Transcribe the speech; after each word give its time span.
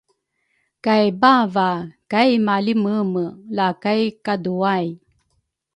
kay 0.85 1.05
bava 1.21 1.69
kai 2.11 2.31
malimeme 2.45 3.25
la 3.55 3.67
kai 3.83 4.03
kaduay. 4.25 4.85